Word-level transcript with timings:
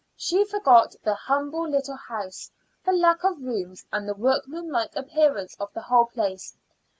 She 0.15 0.45
forgot 0.45 0.95
the 1.03 1.13
humble 1.13 1.69
little 1.69 1.95
house, 1.95 2.49
the 2.83 2.91
lack 2.91 3.23
of 3.23 3.39
rooms, 3.39 3.85
and 3.91 4.09
the 4.09 4.15
workmanlike 4.15 4.95
appearance 4.95 5.55
of 5.59 5.71
the 5.73 5.81
whole 5.81 6.07
place. 6.07 6.57